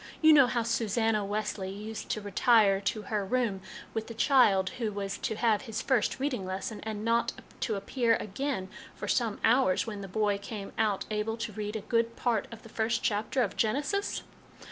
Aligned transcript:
You 0.19 0.33
know 0.33 0.47
how 0.47 0.63
Susanna 0.63 1.23
Wesley 1.23 1.69
used 1.69 2.09
to 2.09 2.21
retire 2.21 2.81
to 2.81 3.03
her 3.03 3.23
room 3.23 3.61
with 3.93 4.07
the 4.07 4.15
child 4.15 4.69
who 4.79 4.91
was 4.91 5.19
to 5.19 5.35
have 5.35 5.61
his 5.61 5.83
first 5.83 6.19
reading 6.19 6.43
lesson, 6.43 6.79
and 6.81 7.05
not 7.05 7.33
to 7.59 7.75
appear 7.75 8.15
again 8.15 8.67
for 8.95 9.07
some 9.07 9.39
hours, 9.43 9.85
when 9.85 10.01
the 10.01 10.07
boy 10.07 10.39
came 10.39 10.73
out 10.75 11.05
able 11.11 11.37
to 11.37 11.51
read 11.51 11.75
a 11.75 11.81
good 11.81 12.15
part 12.15 12.47
of 12.51 12.63
the 12.63 12.67
first 12.67 13.03
chapter 13.03 13.43
of 13.43 13.55
Genesis? 13.55 14.23